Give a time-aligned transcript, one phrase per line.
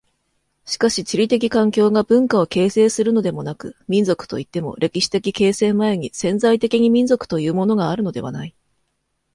[0.65, 8.55] しかし地理的環境が文化を形成するのでもなく、民族といっても歴史的形成前に潜在的に民族というものがあるのではない。